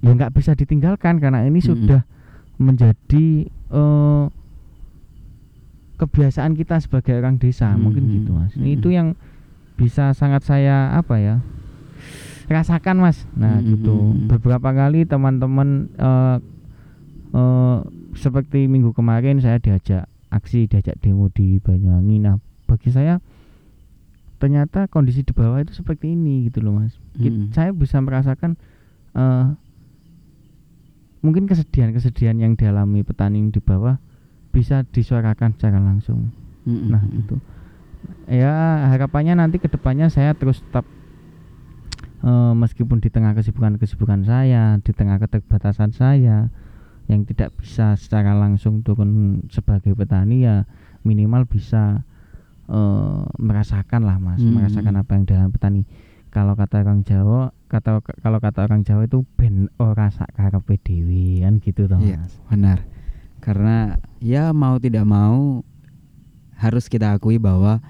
ya 0.00 0.10
nggak 0.10 0.32
bisa 0.32 0.52
ditinggalkan 0.52 1.20
karena 1.20 1.44
ini 1.44 1.58
Mm-mm. 1.58 1.68
sudah 1.68 2.00
menjadi 2.56 3.26
eh, 3.70 4.24
kebiasaan 5.96 6.56
kita 6.56 6.80
sebagai 6.80 7.12
orang 7.14 7.36
desa 7.36 7.76
mungkin 7.76 8.08
Mhm. 8.08 8.12
gitu 8.14 8.30
mas 8.32 8.52
Mhm. 8.56 8.66
itu 8.66 8.88
yang 8.88 9.08
bisa 9.76 10.12
sangat 10.12 10.40
saya 10.42 10.92
apa 10.92 11.20
ya 11.20 11.36
rasakan 12.48 12.96
mas 12.98 13.28
nah 13.36 13.60
Mhm. 13.60 13.68
gitu 13.70 13.94
beberapa 14.26 14.72
kali 14.72 15.04
teman-teman 15.04 15.92
eh, 15.94 16.36
eh, 17.30 17.78
seperti 18.16 18.64
minggu 18.66 18.90
kemarin 18.90 19.38
saya 19.38 19.60
diajak 19.60 20.08
aksi 20.32 20.64
diajak 20.66 20.96
demo 20.98 21.28
di 21.28 21.60
Banyuwangi 21.60 22.16
nah 22.18 22.40
bagi 22.64 22.88
saya 22.88 23.20
ternyata 24.40 24.88
kondisi 24.88 25.20
di 25.20 25.30
bawah 25.30 25.60
itu 25.60 25.70
seperti 25.70 26.16
ini 26.16 26.48
gitu 26.48 26.64
loh 26.64 26.80
mas 26.80 26.96
Mhm. 27.14 27.52
saya 27.52 27.70
bisa 27.70 28.00
merasakan 28.00 28.56
eh, 29.12 29.46
mungkin 31.20 31.44
kesedihan-kesedihan 31.44 32.34
yang 32.34 32.56
dialami 32.56 33.04
petani 33.04 33.44
di 33.46 33.60
bawah 33.60 34.00
bisa 34.50 34.82
disuarakan 34.82 35.52
secara 35.54 35.76
langsung 35.76 36.32
Mm-mm. 36.64 36.88
nah 36.88 37.04
gitu 37.04 37.36
ya 38.26 38.88
harapannya 38.88 39.36
nanti 39.36 39.60
ke 39.60 39.68
depannya 39.68 40.08
saya 40.08 40.32
terus 40.32 40.64
tetap 40.64 40.88
eh, 42.22 42.52
meskipun 42.56 42.98
di 42.98 43.12
tengah 43.12 43.36
kesibukan-kesibukan 43.36 44.24
saya 44.24 44.80
di 44.80 44.92
tengah 44.92 45.20
keterbatasan 45.20 45.92
saya 45.92 46.48
yang 47.06 47.26
tidak 47.26 47.52
bisa 47.58 47.98
secara 47.98 48.32
langsung 48.32 48.80
turun 48.80 49.42
sebagai 49.50 49.92
petani 49.92 50.46
ya 50.46 50.64
minimal 51.02 51.44
bisa 51.44 52.06
eh, 52.70 53.20
merasakan 53.36 54.00
lah 54.02 54.16
mas 54.16 54.38
Hmm. 54.38 54.54
merasakan 54.56 54.94
apa 54.96 55.10
yang 55.12 55.24
dalam 55.26 55.50
petani 55.50 55.82
kalau 56.30 56.54
kata 56.54 56.86
orang 56.86 57.02
Jawa 57.02 57.50
kata 57.66 57.98
kalau 58.22 58.38
kata 58.38 58.62
orang 58.62 58.86
Jawa 58.86 59.04
itu 59.04 59.26
ben 59.34 59.66
ora 59.76 60.06
sak 60.08 60.30
karepe 60.32 60.78
dhewe 60.78 61.42
kan 61.42 61.58
gitu 61.58 61.84
toh 61.84 61.98
Iya. 61.98 62.22
mas 62.22 62.34
Benar. 62.46 62.78
Karena 63.40 63.96
ya 64.20 64.52
mau 64.52 64.76
tidak 64.76 65.02
mau 65.02 65.64
harus 66.54 66.86
kita 66.86 67.16
akui 67.16 67.40
bahwa 67.40 67.80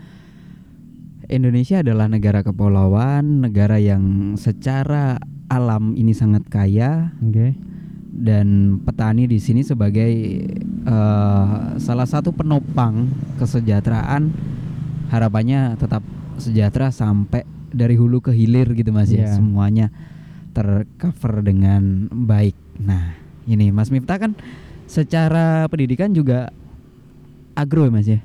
Indonesia 1.26 1.78
adalah 1.78 2.06
negara 2.06 2.42
kepulauan, 2.42 3.42
negara 3.42 3.78
yang 3.78 4.34
secara 4.34 5.18
alam 5.46 5.94
ini 5.94 6.10
sangat 6.10 6.46
kaya 6.46 7.14
Oke. 7.18 7.54
dan 8.10 8.78
petani 8.82 9.26
di 9.26 9.38
sini 9.38 9.62
sebagai 9.62 10.10
eh, 10.86 11.46
salah 11.76 12.06
satu 12.06 12.30
penopang 12.30 13.10
kesejahteraan 13.36 14.30
harapannya 15.10 15.74
tetap 15.74 16.00
sejahtera 16.36 16.88
sampai 16.88 17.42
dari 17.68 17.94
hulu 17.94 18.18
ke 18.20 18.30
hilir 18.30 18.72
gitu 18.72 18.90
Mas 18.90 19.10
ya 19.10 19.26
Iya. 19.26 19.36
semuanya 19.36 19.86
tercover 20.50 21.42
dengan 21.42 22.06
baik. 22.08 22.54
Nah, 22.80 23.14
ini 23.44 23.70
Mas 23.70 23.90
Miftah 23.90 24.18
kan 24.18 24.32
secara 24.84 25.66
pendidikan 25.66 26.10
juga 26.10 26.50
agro 27.54 27.84
ya 27.84 27.92
Mas 27.92 28.08
ya? 28.08 28.18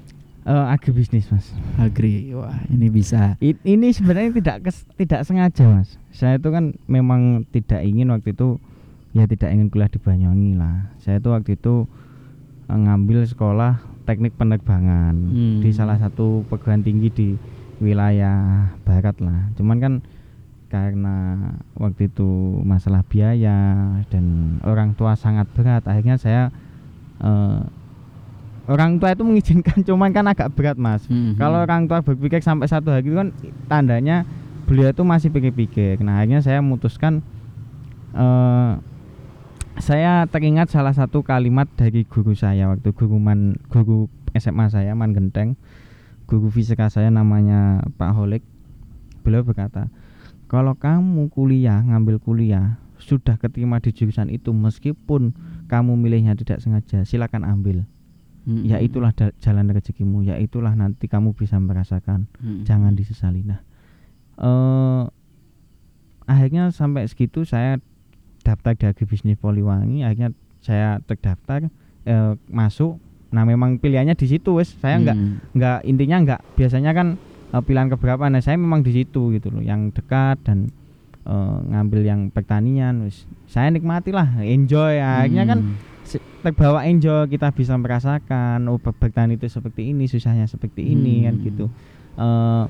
Eh, 0.46 0.66
agribisnis 0.70 1.26
mas. 1.28 1.50
Agri. 1.76 2.30
Wah, 2.30 2.54
ini 2.70 2.86
bisa. 2.88 3.34
I- 3.42 3.58
ini 3.66 3.90
sebenarnya 3.90 4.30
tidak 4.32 4.58
kes- 4.62 4.86
tidak 4.94 5.26
sengaja 5.26 5.66
mas. 5.66 5.98
Saya 6.10 6.38
itu 6.38 6.54
kan 6.54 6.78
memang 6.86 7.50
tidak 7.50 7.82
ingin 7.82 8.14
waktu 8.14 8.30
itu 8.30 8.62
ya 9.12 9.26
tidak 9.26 9.50
ingin 9.50 9.74
kuliah 9.74 9.90
di 9.90 9.98
Banyuwangi 9.98 10.54
lah. 10.54 10.94
Saya 11.02 11.18
itu 11.18 11.34
waktu 11.34 11.58
itu 11.58 11.90
eh, 12.66 12.78
ngambil 12.78 13.26
sekolah 13.26 13.82
teknik 14.06 14.38
penerbangan 14.38 15.14
Hmm. 15.18 15.60
di 15.60 15.70
salah 15.74 15.98
satu 15.98 16.46
perguruan 16.46 16.80
tinggi 16.80 17.10
di 17.10 17.28
wilayah 17.82 18.70
barat 18.86 19.18
lah. 19.20 19.52
Cuman 19.58 19.78
kan 19.82 19.94
karena 20.66 21.38
waktu 21.76 22.08
itu 22.08 22.60
masalah 22.62 23.06
biaya 23.06 23.86
dan 24.10 24.58
orang 24.62 24.94
tua 24.94 25.14
sangat 25.16 25.50
berat, 25.54 25.84
akhirnya 25.86 26.16
saya 26.16 26.54
eh, 27.16 27.60
orang 28.68 28.98
tua 28.98 29.14
itu 29.14 29.24
mengizinkan, 29.24 29.82
cuman 29.88 30.12
kan 30.12 30.26
agak 30.28 30.52
berat 30.54 30.76
mas. 30.76 31.04
Mhm. 31.08 31.36
Kalau 31.36 31.64
orang 31.64 31.86
tua 31.86 32.00
berpikir 32.00 32.40
sampai 32.40 32.68
satu 32.68 32.92
hari 32.92 33.08
itu 33.08 33.16
kan 33.16 33.30
tandanya 33.66 34.24
beliau 34.66 34.90
itu 34.90 35.04
masih 35.06 35.30
pikir-pikir. 35.30 36.02
Nah 36.02 36.20
akhirnya 36.20 36.42
saya 36.42 36.60
memutuskan 36.60 37.22
eh 38.16 38.72
saya 39.78 40.24
teringat 40.32 40.72
salah 40.72 40.96
satu 40.96 41.20
kalimat 41.22 41.68
dari 41.76 42.08
guru 42.08 42.32
saya 42.34 42.72
waktu 42.72 42.96
guru 42.96 43.20
man 43.20 43.60
guru 43.68 44.08
SMA 44.36 44.68
saya 44.68 44.92
Man 44.96 45.16
Genteng, 45.16 45.56
guru 46.28 46.52
fisika 46.52 46.88
saya 46.88 47.08
namanya 47.08 47.84
Pak 47.96 48.12
Holik. 48.16 48.44
Beliau 49.24 49.44
berkata, 49.44 49.88
kalau 50.48 50.76
kamu 50.76 51.32
kuliah 51.32 51.80
ngambil 51.82 52.20
kuliah 52.20 52.78
sudah 52.96 53.36
keterima 53.36 53.84
di 53.84 53.92
jurusan 53.92 54.32
itu 54.32 54.56
meskipun 54.56 55.36
kamu 55.68 56.00
milihnya 56.00 56.34
tidak 56.36 56.64
sengaja 56.64 57.04
silakan 57.04 57.44
ambil 57.44 57.84
Mhm. 58.46 58.62
ya 58.70 58.78
itulah 58.78 59.10
jalan 59.42 59.74
rezekimu 59.74 60.22
ya 60.22 60.38
itulah 60.38 60.70
nanti 60.78 61.10
kamu 61.10 61.34
bisa 61.34 61.58
merasakan 61.58 62.30
Mhm. 62.38 62.62
jangan 62.62 62.94
disesali 62.94 63.42
nah 63.42 63.58
eh 64.38 65.04
akhirnya 66.30 66.70
sampai 66.70 67.10
segitu 67.10 67.42
saya 67.42 67.82
daftar 68.46 68.72
di 68.72 68.86
agribisnis 68.86 69.36
Poliwangi 69.36 70.06
akhirnya 70.06 70.30
saya 70.62 71.02
terdaftar 71.02 71.66
eh, 72.06 72.34
masuk. 72.48 73.02
Nah 73.28 73.42
memang 73.44 73.76
pilihannya 73.76 74.14
di 74.14 74.28
situ 74.28 74.54
wes. 74.54 74.72
Saya 74.76 75.02
nggak 75.02 75.18
Mhm. 75.18 75.34
nggak 75.52 75.78
intinya 75.84 76.18
nggak. 76.22 76.42
Biasanya 76.54 76.92
kan 76.92 77.08
eh, 77.48 77.62
pilihan 77.62 77.90
keberapa. 77.90 78.24
Nah 78.26 78.40
saya 78.40 78.56
memang 78.56 78.80
di 78.80 78.94
situ 78.94 79.34
gitu 79.34 79.50
loh 79.50 79.60
yang 79.60 79.90
dekat 79.90 80.38
dan 80.42 80.70
eh, 81.22 81.58
ngambil 81.66 82.02
yang 82.02 82.22
pertanian 82.30 83.02
wes. 83.02 83.26
Saya 83.46 83.68
nikmati 83.68 84.10
lah 84.10 84.38
enjoy. 84.40 84.96
Akhirnya 84.96 85.44
kan 85.48 85.60
Mhm. 85.60 85.74
se- 86.06 86.22
terbawa 86.40 86.86
enjoy 86.86 87.26
kita 87.26 87.50
bisa 87.50 87.74
merasakan 87.76 88.70
oh 88.70 88.78
ber- 88.78 88.94
bertani 88.94 89.34
itu 89.34 89.50
seperti 89.50 89.90
ini 89.90 90.06
susahnya 90.06 90.46
seperti 90.46 90.86
ini 90.86 91.26
kan 91.26 91.36
Hmm. 91.36 91.44
gitu. 91.44 91.66
Eh, 92.16 92.64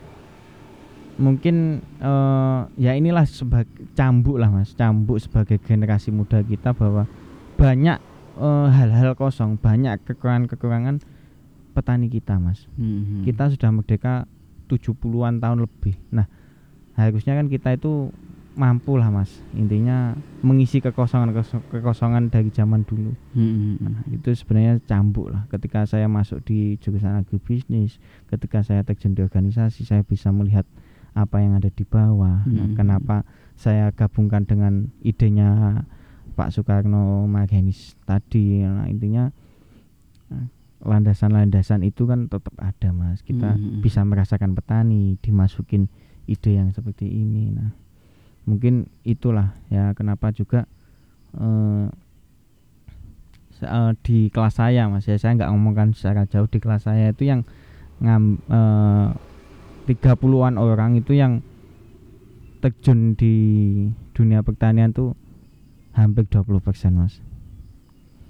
mungkin 1.16 1.86
eh, 2.00 2.60
ya 2.80 2.92
inilah 2.96 3.24
sebagai 3.28 3.72
cambuk 3.96 4.38
lah 4.40 4.52
mas. 4.52 4.76
Cambuk 4.76 5.20
sebagai 5.20 5.60
generasi 5.64 6.12
muda 6.12 6.44
kita 6.44 6.76
bahwa 6.76 7.08
banyak 7.56 8.00
eh, 8.40 8.68
hal-hal 8.72 9.16
kosong 9.16 9.56
banyak 9.60 10.00
kekurangan-kekurangan 10.04 11.02
petani 11.76 12.08
kita 12.08 12.40
mas. 12.40 12.68
Mhm. 12.80 13.28
kita 13.28 13.52
sudah 13.52 13.70
merdeka 13.72 14.28
70-an 14.72 15.44
tahun 15.44 15.68
lebih. 15.68 16.00
Nah 16.16 16.28
harusnya 16.96 17.36
kan 17.36 17.52
kita 17.52 17.76
itu 17.76 18.16
mampu 18.56 18.96
lah 18.96 19.12
mas. 19.12 19.44
Intinya 19.52 20.16
mengisi 20.40 20.80
kekosongan 20.80 21.36
kekosongan 21.70 22.32
dari 22.32 22.48
zaman 22.50 22.88
dulu. 22.88 23.12
Mhm. 23.36 23.74
Nah, 23.84 24.00
itu 24.08 24.32
sebenarnya 24.32 24.80
cambuk 24.88 25.28
lah. 25.28 25.44
Ketika 25.52 25.84
saya 25.84 26.08
masuk 26.08 26.40
di 26.48 26.80
jurusan 26.80 27.20
agribisnis 27.20 28.00
ketika 28.32 28.64
saya 28.64 28.82
terjun 28.88 29.14
di 29.14 29.22
organisasi 29.22 29.84
saya 29.84 30.02
bisa 30.08 30.32
melihat 30.32 30.64
apa 31.16 31.40
yang 31.40 31.56
ada 31.56 31.72
di 31.72 31.82
bawah 31.82 32.44
Nah, 32.46 32.68
Hmm. 32.70 32.76
kenapa 32.76 33.24
saya 33.56 33.90
gabungkan 33.90 34.44
dengan 34.44 34.92
idenya 35.00 35.82
Pak 36.36 36.52
Soekarno 36.52 37.24
Margenis 37.26 37.96
tadi 38.04 38.60
nah, 38.62 38.84
intinya 38.86 39.32
nah, 40.28 40.52
landasan-landasan 40.84 41.88
itu 41.88 42.04
kan 42.04 42.28
tetap 42.28 42.52
ada 42.60 42.92
mas 42.92 43.24
kita 43.24 43.56
Hmm. 43.56 43.80
bisa 43.80 44.04
merasakan 44.04 44.52
petani 44.54 45.16
dimasukin 45.24 45.88
ide 46.28 46.60
yang 46.60 46.76
seperti 46.76 47.08
ini 47.08 47.56
nah 47.56 47.72
mungkin 48.44 48.92
itulah 49.02 49.56
ya 49.72 49.96
kenapa 49.96 50.30
juga 50.30 50.68
eh, 51.34 51.88
eh, 53.64 53.92
di 54.04 54.28
kelas 54.30 54.60
saya 54.60 54.92
mas 54.92 55.08
ya 55.08 55.16
saya 55.16 55.34
nggak 55.34 55.50
ngomongkan 55.50 55.96
secara 55.96 56.28
jauh 56.28 56.46
di 56.46 56.60
kelas 56.60 56.86
saya 56.86 57.16
itu 57.16 57.24
yang 57.24 57.48
ngam 58.04 58.38
eh, 58.52 59.08
30-an 59.86 60.58
orang 60.58 60.98
itu 60.98 61.14
yang 61.14 61.40
terjun 62.60 63.14
di 63.14 63.34
dunia 64.12 64.42
pertanian 64.42 64.90
tuh 64.90 65.14
hampir 65.94 66.26
20% 66.26 66.60
mas 66.92 67.22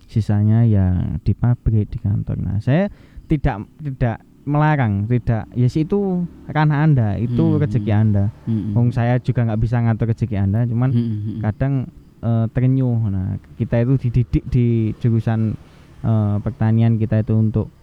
sisanya 0.06 0.68
ya 0.68 1.18
di 1.26 1.34
pabrik 1.34 1.90
di 1.90 1.98
kantor 1.98 2.38
nah 2.38 2.58
saya 2.62 2.92
tidak 3.26 3.66
tidak 3.82 4.22
melarang 4.46 5.10
tidak 5.10 5.50
ya 5.58 5.66
sih 5.66 5.82
itu 5.82 6.22
ranah 6.46 6.86
anda 6.86 7.10
itu 7.18 7.42
Hmm. 7.42 7.58
rezeki 7.58 7.92
anda 7.92 8.30
Mhm. 8.46 8.78
Wong 8.78 8.94
saya 8.94 9.18
juga 9.18 9.42
nggak 9.42 9.58
bisa 9.58 9.82
ngatur 9.82 10.14
rezeki 10.14 10.38
anda 10.38 10.62
cuman 10.70 10.90
Mhm. 10.94 11.42
kadang 11.42 11.74
eh, 12.22 12.46
terenyuh 12.54 13.10
nah 13.10 13.38
kita 13.56 13.82
itu 13.82 13.94
dididik 14.10 14.44
di 14.50 14.66
jurusan 15.00 15.58
eh, 16.06 16.38
pertanian 16.38 17.02
kita 17.02 17.26
itu 17.26 17.34
untuk 17.34 17.74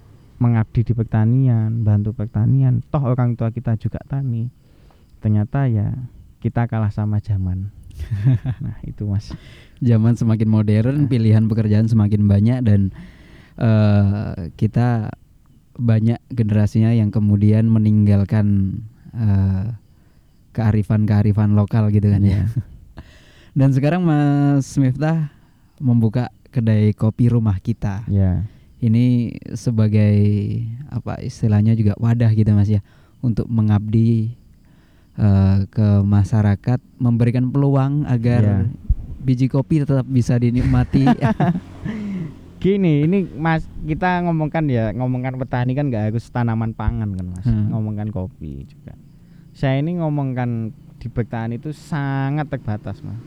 mengabdi 0.43 0.83
di 0.83 0.93
pertanian 0.93 1.87
bantu 1.87 2.11
pertanian. 2.11 2.83
Toh 2.91 3.15
orang 3.15 3.39
tua 3.39 3.55
kita 3.55 3.79
juga 3.79 4.03
tani. 4.03 4.51
Ternyata 5.23 5.71
ya 5.71 5.95
kita 6.43 6.67
kalah 6.67 6.91
sama 6.91 7.23
zaman. 7.23 7.71
Nah 8.65 8.77
itu 8.83 9.07
mas. 9.07 9.31
Zaman 9.79 10.19
semakin 10.19 10.49
modern, 10.51 11.07
pilihan 11.07 11.47
pekerjaan 11.47 11.87
semakin 11.87 12.27
banyak 12.27 12.59
dan 12.67 12.91
eh, 13.59 14.51
kita 14.59 15.15
banyak 15.79 16.19
generasinya 16.35 16.91
yang 16.91 17.15
kemudian 17.15 17.71
meninggalkan 17.71 18.79
eh, 19.15 19.79
kearifan-kearifan 20.53 21.55
lokal 21.55 21.95
gitu 21.95 22.11
kan 22.11 22.23
ya. 22.27 22.43
Dan 23.59 23.69
sekarang 23.77 24.01
Mas 24.01 24.65
Miftah 24.81 25.29
membuka 25.77 26.33
kedai 26.49 26.97
kopi 26.97 27.29
rumah 27.29 27.61
kita. 27.61 28.05
ya 28.09 28.49
Ini 28.83 29.31
sebagai 29.55 30.17
apa 30.91 31.23
istilahnya 31.23 31.73
juga 31.73 31.95
wadah 31.97 32.35
gitu 32.35 32.51
Mas 32.51 32.67
ya 32.67 32.83
untuk 33.23 33.47
mengabdi 33.47 34.35
eh, 35.15 35.59
ke 35.69 35.89
masyarakat, 36.03 36.83
memberikan 36.99 37.47
peluang 37.47 38.03
agar 38.05 38.43
Ya. 38.43 38.59
biji 39.23 39.47
kopi 39.47 39.81
tetap 39.81 40.03
bisa 40.05 40.35
dinikmati. 40.35 41.07
gini 42.59 43.03
ini 43.03 43.27
mas 43.29 43.67
kita 43.83 44.23
ngomongkan 44.23 44.71
ya 44.71 44.95
ngomongkan 44.95 45.35
petani 45.35 45.75
kan 45.75 45.91
nggak 45.91 46.15
harus 46.15 46.31
tanaman 46.31 46.71
pangan 46.71 47.11
kan 47.11 47.27
mas 47.27 47.43
Hmm. 47.43 47.75
ngomongkan 47.75 48.15
kopi 48.15 48.63
juga 48.65 48.95
saya 49.51 49.83
ini 49.83 49.99
ngomongkan 49.99 50.71
di 50.97 51.11
bertahan 51.11 51.51
itu 51.53 51.75
sangat 51.75 52.47
terbatas 52.47 53.03
mas 53.03 53.19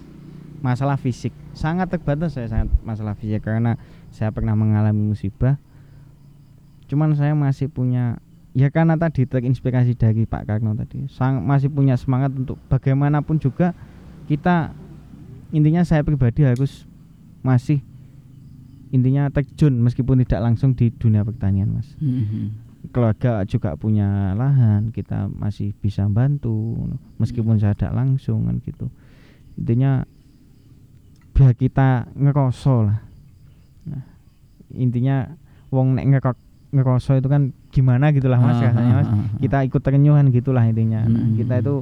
masalah 0.64 0.96
fisik 0.96 1.36
sangat 1.52 1.92
terbatas 1.92 2.32
saya 2.32 2.48
sangat 2.48 2.72
masalah 2.88 3.12
fisik 3.12 3.44
karena 3.44 3.76
saya 4.16 4.32
pernah 4.32 4.56
mengalami 4.56 5.12
musibah. 5.12 5.60
Cuman 6.88 7.12
saya 7.20 7.36
masih 7.36 7.68
punya 7.68 8.24
ya 8.56 8.72
karena 8.72 8.96
tadi 8.96 9.28
terinspirasi 9.28 10.00
dari 10.00 10.24
Pak 10.24 10.48
Karno 10.48 10.72
tadi 10.80 11.12
sang, 11.12 11.44
masih 11.44 11.68
punya 11.68 12.00
semangat 12.00 12.32
untuk 12.32 12.56
bagaimanapun 12.72 13.36
juga 13.36 13.76
kita 14.32 14.72
intinya 15.52 15.84
saya 15.84 16.02
pribadi 16.08 16.48
harus 16.48 16.88
masih 17.44 17.84
intinya 18.96 19.28
terjun 19.28 19.76
meskipun 19.84 20.24
tidak 20.24 20.48
langsung 20.48 20.72
di 20.72 20.88
dunia 20.90 21.28
pertanian 21.28 21.76
mas. 21.76 21.92
Mhm. 22.00 22.64
keluarga 22.94 23.42
juga 23.50 23.74
punya 23.74 24.38
lahan 24.38 24.94
kita 24.94 25.26
masih 25.26 25.74
bisa 25.82 26.06
bantu 26.06 26.78
meskipun 27.18 27.58
saya 27.58 27.74
tidak 27.74 27.98
langsung 27.98 28.46
kan 28.46 28.62
gitu. 28.62 28.94
Intinya 29.58 30.06
biar 31.34 31.58
kita 31.58 32.14
ngeroso 32.14 32.86
lah 32.86 33.05
nah, 33.86 34.04
intinya 34.72 35.34
wong 35.70 35.96
nek 35.96 36.06
ngerok 36.08 36.38
ngeroso 36.72 37.16
itu 37.16 37.26
kan 37.26 37.42
gimana 37.70 38.12
gitulah 38.12 38.36
mas 38.36 38.58
Ah, 38.58 38.68
rasanya 38.68 38.94
mas. 38.96 39.08
ah, 39.08 39.16
ah. 39.16 39.28
kita 39.40 39.58
ikut 39.64 39.82
terenyuhan 39.82 40.28
gitulah 40.30 40.64
intinya. 40.64 41.06
Nah, 41.06 41.32
kita 41.34 41.54
itu 41.58 41.76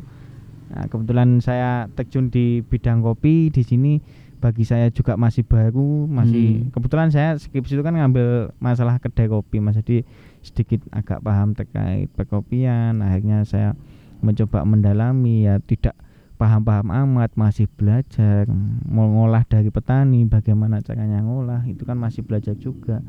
nah, 0.69 0.85
kebetulan 0.85 1.29
saya 1.39 1.89
terjun 1.89 2.27
di 2.27 2.45
bidang 2.61 3.01
kopi 3.01 3.49
di 3.49 3.61
sini. 3.61 3.93
Bagi 4.37 4.67
saya 4.67 4.91
juga 4.91 5.15
masih 5.15 5.41
baru 5.41 6.03
masih 6.03 6.45
Hmm. 6.59 6.69
kebetulan 6.69 7.07
saya 7.07 7.39
skripsi 7.39 7.73
itu 7.73 7.81
kan 7.81 7.95
ngambil 7.95 8.51
masalah 8.59 8.99
kedai 8.99 9.25
kopi 9.25 9.57
mas. 9.57 9.73
Jadi 9.73 10.03
sedikit 10.41 10.83
agak 10.91 11.23
paham 11.23 11.55
terkait 11.55 12.11
perkopian. 12.11 12.99
Akhirnya 12.99 13.47
saya 13.47 13.71
mencoba 14.19 14.61
mendalami 14.63 15.47
ya 15.47 15.57
tidak 15.59 15.95
paham-paham 16.35 16.89
amat 16.91 17.33
masih 17.37 17.69
belajar 17.69 18.49
mau 18.85 19.07
ngolah 19.07 19.45
dari 19.45 19.69
petani 19.69 20.25
bagaimana 20.25 20.81
caranya 20.81 21.21
ngolah 21.21 21.63
itu 21.65 21.85
kan 21.85 21.95
masih 21.95 22.25
belajar 22.25 22.57
juga. 22.57 22.99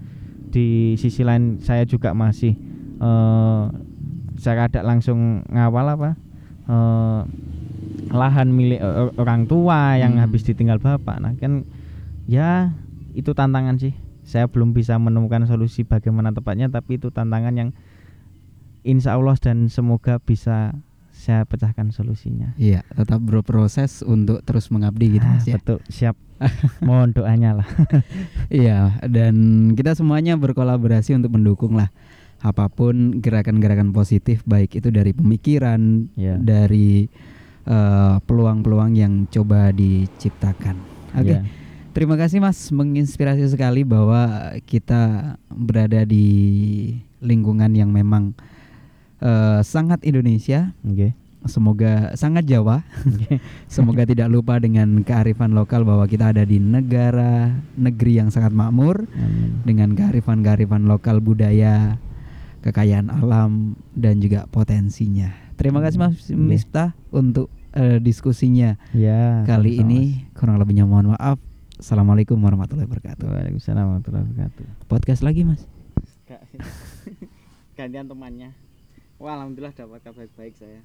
Di 0.48 0.94
sisi 0.94 1.26
lain 1.26 1.58
saya 1.58 1.82
juga 1.84 2.14
masih 2.14 2.54
eh 3.00 3.62
secara 4.38 4.66
tidak 4.70 4.86
langsung 4.86 5.42
ngawal 5.50 5.86
apa? 5.98 6.10
Eh 6.66 7.22
lahan 8.14 8.54
milik 8.54 8.78
o- 8.78 9.14
orang 9.18 9.48
tua 9.50 9.98
yang 9.98 10.16
Hmm. 10.16 10.22
habis 10.22 10.46
ditinggal 10.46 10.78
bapak. 10.78 11.18
Nah 11.18 11.32
kan 11.34 11.66
ya 12.24 12.72
itu 13.12 13.34
tantangan 13.34 13.76
sih. 13.76 13.94
Saya 14.24 14.48
belum 14.48 14.72
bisa 14.72 14.96
menemukan 14.96 15.44
solusi 15.44 15.84
bagaimana 15.84 16.32
tepatnya 16.32 16.72
tapi 16.72 16.96
itu 16.96 17.12
tantangan 17.12 17.52
yang 17.52 17.70
insya 18.84 19.16
Allah 19.16 19.36
dan 19.40 19.68
semoga 19.68 20.16
bisa 20.20 20.72
saya 21.24 21.48
pecahkan 21.48 21.88
solusinya 21.88 22.52
Iya, 22.54 22.84
tetap 22.92 23.18
berproses 23.18 24.04
untuk 24.04 24.44
terus 24.44 24.68
mengabdi 24.68 25.16
gitu 25.16 25.24
Ah, 25.24 25.40
Mas 25.40 25.48
ya. 25.48 25.56
betul 25.56 25.80
siap 25.88 26.12
mohon 26.84 27.16
doanya 27.16 27.64
lah 27.64 27.68
Iya, 28.52 29.00
dan 29.02 29.34
kita 29.72 29.96
semuanya 29.96 30.36
berkolaborasi 30.36 31.16
untuk 31.16 31.32
mendukung 31.32 31.74
lah 31.74 31.88
apa 32.38 32.68
pun 32.68 33.24
gerakan-gerakan 33.24 33.88
positif 33.90 34.44
baik 34.44 34.76
itu 34.76 34.92
dari 34.92 35.16
pemikiran, 35.16 36.12
ya 36.12 36.36
dari 36.36 37.08
eh, 37.64 38.16
peluang-peluang 38.20 38.92
yang 38.92 39.24
coba 39.32 39.72
diciptakan. 39.72 40.76
Oke. 41.16 41.24
ya. 41.24 41.40
Terima 41.94 42.20
kasih 42.20 42.44
Mas, 42.44 42.68
menginspirasi 42.68 43.48
sekali 43.48 43.80
bahwa 43.80 44.28
kita 44.68 45.34
berada 45.48 46.04
di 46.04 46.26
lingkungan 47.22 47.72
yang 47.72 47.88
memang 47.88 48.36
eh, 49.20 49.60
sangat 49.62 50.02
Indonesia, 50.02 50.72
Oke. 50.82 51.12
semoga 51.44 52.16
sangat 52.16 52.48
Jawa. 52.48 52.80
Oke. 53.04 53.38
Semoga 53.74 54.08
tidak 54.08 54.32
lupa 54.32 54.56
dengan 54.56 55.04
kearifan 55.04 55.52
lokal 55.52 55.84
bahwa 55.84 56.08
kita 56.08 56.32
ada 56.32 56.46
di 56.46 56.56
negara 56.56 57.52
negeri 57.76 58.22
yang 58.22 58.32
sangat 58.32 58.56
makmur 58.56 59.04
Amin. 59.12 59.60
dengan 59.66 59.92
kearifan-kearifan 59.92 60.88
lokal 60.88 61.20
budaya, 61.20 62.00
kekayaan 62.64 63.12
alam 63.12 63.76
dan 63.92 64.24
juga 64.24 64.48
potensinya. 64.48 65.36
Terima 65.60 65.84
kasih 65.84 65.98
Mas 66.00 66.16
Iya. 66.26 66.38
Miftah 66.38 66.90
untuk 67.12 67.52
eh, 67.76 68.00
diskusinya 68.00 68.80
ya 68.96 69.44
kali 69.44 69.76
sama-sama, 69.78 69.90
ini. 69.92 70.00
Kurang 70.32 70.56
lebihnya 70.56 70.88
mohon 70.88 71.12
maaf. 71.12 71.36
Assalamualaikum 71.76 72.38
warahmatullahi 72.40 72.86
wabarakatuh. 72.88 73.26
Waalaikumsalam 73.26 73.84
warahmatullahi 73.84 74.24
wabarakatuh 74.30 74.64
Podcast 74.88 75.20
lagi 75.26 75.44
Mas. 75.44 75.66
gantian 77.76 78.06
temannya 78.06 78.54
Wah, 79.24 79.40
alhamdulillah 79.40 79.72
dapat 79.72 80.04
kabar 80.04 80.28
baik 80.36 80.52
saya 80.60 80.84